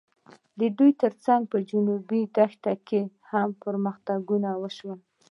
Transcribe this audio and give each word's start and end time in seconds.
د 0.59 0.61
دې 0.77 0.89
تر 1.01 1.13
څنګ 1.25 1.41
په 1.51 1.57
جنوبي 1.69 2.21
دښته 2.35 2.73
کې 2.87 3.01
هم 3.31 3.49
پرمختګونه 3.63 4.49
وشول. 4.61 4.99